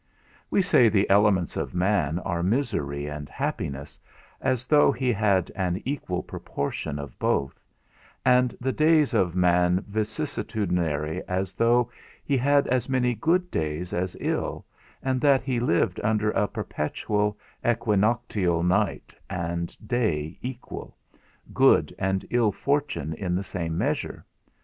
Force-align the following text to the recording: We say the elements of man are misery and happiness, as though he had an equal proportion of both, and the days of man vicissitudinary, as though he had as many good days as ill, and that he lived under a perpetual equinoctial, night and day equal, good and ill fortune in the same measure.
We 0.49 0.63
say 0.63 0.89
the 0.89 1.07
elements 1.11 1.55
of 1.55 1.75
man 1.75 2.17
are 2.25 2.41
misery 2.41 3.05
and 3.05 3.29
happiness, 3.29 3.99
as 4.41 4.65
though 4.65 4.91
he 4.91 5.13
had 5.13 5.51
an 5.55 5.79
equal 5.85 6.23
proportion 6.23 6.97
of 6.97 7.19
both, 7.19 7.61
and 8.25 8.57
the 8.59 8.71
days 8.71 9.13
of 9.13 9.35
man 9.35 9.81
vicissitudinary, 9.87 11.21
as 11.27 11.53
though 11.53 11.91
he 12.25 12.35
had 12.35 12.65
as 12.67 12.89
many 12.89 13.13
good 13.13 13.51
days 13.51 13.93
as 13.93 14.17
ill, 14.19 14.65
and 15.03 15.21
that 15.21 15.43
he 15.43 15.59
lived 15.59 16.01
under 16.03 16.31
a 16.31 16.47
perpetual 16.47 17.37
equinoctial, 17.63 18.63
night 18.63 19.13
and 19.29 19.77
day 19.87 20.35
equal, 20.41 20.97
good 21.53 21.93
and 21.99 22.25
ill 22.31 22.51
fortune 22.51 23.13
in 23.13 23.35
the 23.35 23.43
same 23.43 23.77
measure. 23.77 24.25